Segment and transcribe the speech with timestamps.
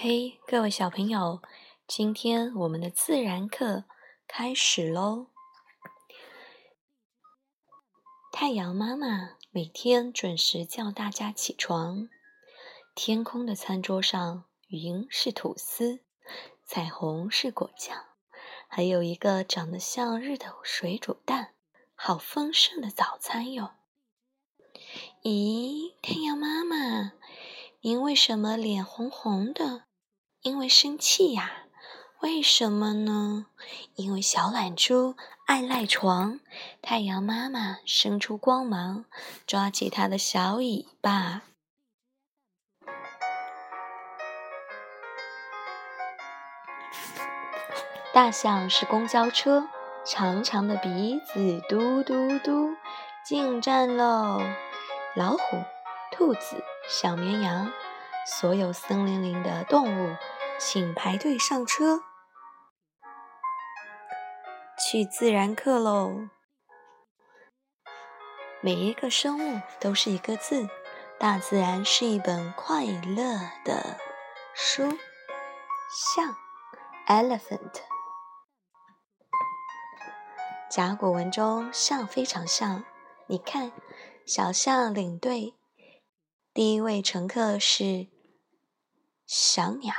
[0.00, 1.42] 嘿，各位小朋友，
[1.88, 3.82] 今天我们的自然课
[4.28, 5.26] 开始喽。
[8.30, 12.08] 太阳妈妈每天准时叫大家起床。
[12.94, 15.98] 天空的餐桌上，云是吐司，
[16.64, 18.04] 彩虹是果酱，
[18.68, 21.54] 还有一个长得像日头水煮蛋，
[21.96, 23.72] 好丰盛的早餐哟！
[25.24, 27.14] 咦，太阳妈妈，
[27.80, 29.87] 您为什么脸红红的？
[30.42, 31.50] 因为生气呀？
[32.20, 33.46] 为什么呢？
[33.96, 35.14] 因为小懒猪
[35.46, 36.40] 爱赖床。
[36.80, 39.04] 太阳妈妈伸出光芒，
[39.46, 41.42] 抓起它的小尾巴。
[48.12, 49.68] 大象是公交车，
[50.04, 52.74] 长长的鼻子嘟嘟嘟，
[53.24, 54.40] 进站喽！
[55.14, 55.62] 老虎、
[56.10, 57.70] 兔子、小绵羊。
[58.26, 60.16] 所有森林里的动物，
[60.60, 62.02] 请排队上车，
[64.76, 66.28] 去自然课喽！
[68.60, 70.68] 每一个生物都是一个字，
[71.18, 73.98] 大自然是一本快乐的
[74.52, 74.98] 书。
[76.16, 76.34] 象
[77.06, 77.82] ，elephant。
[80.68, 82.84] 甲骨文中象非常像，
[83.28, 83.70] 你看，
[84.26, 85.54] 小象领队，
[86.52, 88.08] 第一位乘客是。
[89.24, 89.94] 小鸟、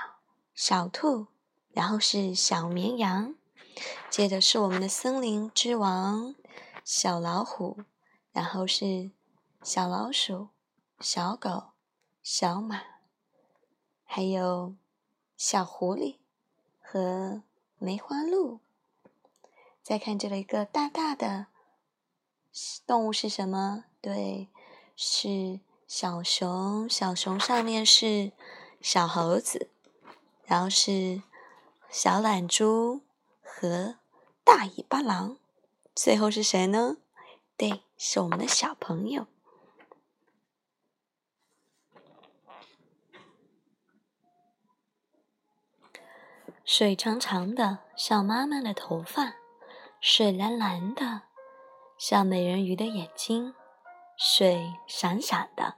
[0.61, 1.27] 小兔，
[1.71, 3.33] 然后是小绵羊，
[4.09, 6.35] 接着是我们的森林之王
[6.83, 7.77] 小老虎，
[8.33, 9.11] 然后是
[9.63, 10.49] 小老鼠、
[10.99, 11.69] 小狗、
[12.21, 12.81] 小马，
[14.03, 14.75] 还有
[15.38, 16.17] 小狐狸
[16.81, 17.41] 和
[17.77, 18.59] 梅花鹿。
[19.81, 21.47] 再看这里一个大大的
[22.85, 23.85] 动物是什么？
[24.01, 24.49] 对，
[24.97, 26.89] 是小熊。
[26.89, 28.34] 小熊上面是。
[28.81, 29.69] 小猴子，
[30.49, 31.21] 然后是
[31.91, 33.01] 小懒猪
[33.43, 33.97] 和
[34.43, 35.37] 大尾巴狼，
[35.93, 36.97] 最后是谁呢？
[37.55, 39.27] 对，是我们的小朋友。
[46.66, 49.33] 水长长的，像妈妈的头发；
[50.01, 51.21] 水蓝蓝的，
[51.95, 53.53] 像美人鱼的眼睛；
[54.17, 55.75] 水闪闪的，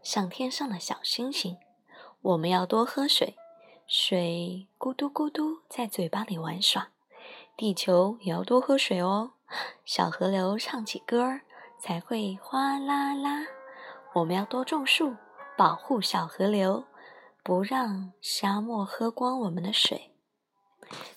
[0.00, 1.58] 像天上的小星星。
[2.20, 3.36] 我们要多喝水，
[3.94, 6.88] 水咕嘟咕嘟在嘴巴里玩耍。
[7.58, 9.32] 地球也要多喝水哦。
[9.84, 11.42] 小河流唱起歌儿
[11.78, 13.44] 才会哗啦啦。
[14.14, 15.16] 我们要多种树，
[15.58, 16.86] 保护小河流，
[17.44, 20.14] 不让沙漠喝光我们的水。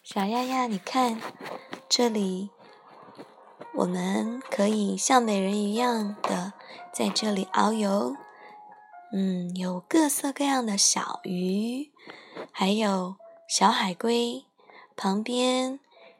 [0.03, 1.22] 小丫丫，你看，
[1.88, 2.50] 这里
[3.75, 6.52] 我们可以像美人鱼一样的
[6.91, 8.18] 在这里遨游。
[9.14, 11.94] 嗯，有各色各样的小鱼，
[12.57, 13.17] 还有
[13.49, 14.45] 小海龟，
[14.95, 15.77] 旁边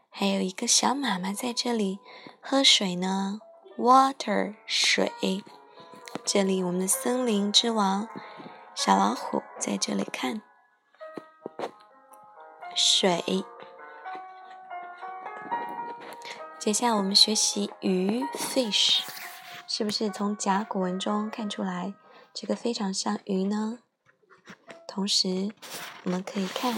[0.10, 2.00] 还有一个小妈妈在这里
[2.42, 3.40] 喝水呢。
[3.78, 5.14] Water，水。
[6.26, 8.10] 这里我们的森林之王
[8.76, 10.42] 小老虎在这里看
[12.76, 13.46] 水。
[16.60, 19.04] 接下来我们学习鱼，fish，
[19.70, 21.94] 是不是从甲骨文中看出来？
[22.34, 23.80] 这个非常像鱼呢。
[24.96, 25.52] 同时，
[26.06, 26.74] 我们可以看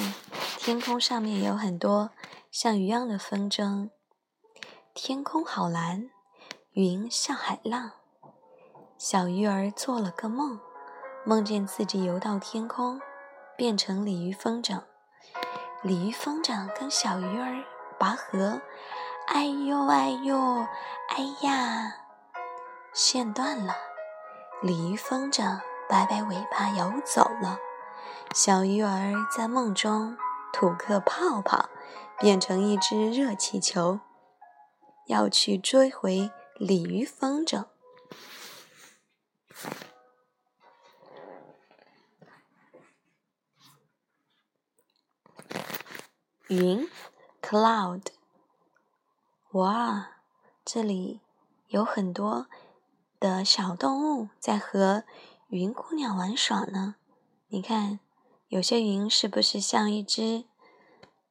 [0.57, 2.09] 天空上面有很多
[2.49, 3.91] 像鱼样的风筝。
[4.95, 6.09] 天空好蓝，
[6.71, 7.91] 云像海浪。
[8.97, 10.59] 小鱼儿做了个梦，
[11.27, 12.99] 梦见自己游到天空，
[13.55, 14.81] 变成鲤鱼风筝。
[15.83, 17.63] 鲤鱼风筝跟小鱼儿
[17.99, 18.59] 拔河，
[19.27, 20.65] 哎呦哎呦，
[21.09, 21.93] 哎呀，
[22.93, 23.75] 线断了。
[24.63, 27.59] 鲤鱼风筝摆摆尾巴游走了，
[28.33, 30.15] 小鱼儿在梦中
[30.53, 31.69] 吐个泡泡，
[32.19, 33.99] 变成一只热气球，
[35.07, 37.65] 要去追回鲤鱼风筝。
[46.47, 46.89] 云
[47.41, 48.03] ，cloud，
[49.51, 50.11] 哇，
[50.63, 51.21] 这里
[51.67, 52.47] 有很多。
[53.19, 55.03] 的小动物在和
[55.47, 56.97] 云姑娘玩耍呢。
[57.47, 57.99] 你看，
[58.49, 60.45] 有些云是不是像一只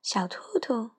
[0.02, 0.90] 小兔兔？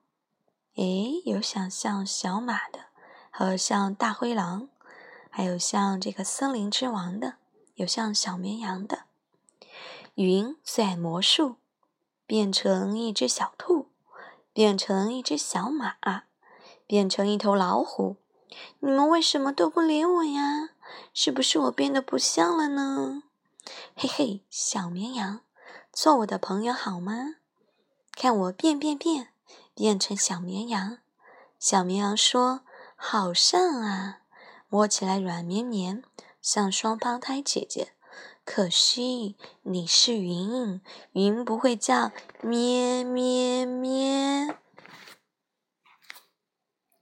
[0.74, 2.86] 诶，有想像小马的，
[3.30, 4.68] 和像大灰狼，
[5.30, 7.34] 还有像这个森林之王的，
[7.76, 9.04] 有像小绵羊的。
[10.16, 11.56] 云最爱魔术，
[12.26, 13.86] 变成一只小兔，
[14.52, 15.94] 变成一只小马，
[16.84, 18.16] 变成一头老虎。
[18.80, 20.70] 你们为什么都不理我呀？
[21.14, 23.22] 是不是我变得不像了呢？
[23.94, 25.42] 嘿嘿，小绵羊，
[25.92, 27.36] 做我的朋友好吗？
[28.12, 29.28] 看我变变变，
[29.74, 30.98] 变成小绵羊。”
[31.58, 32.60] 小绵羊说
[32.94, 34.20] ：“好像啊，
[34.68, 36.02] 摸起来软绵绵，
[36.40, 37.92] 像双胞胎姐姐。
[38.44, 40.80] 可惜你是云，
[41.12, 44.56] 云不会叫咩咩咩。”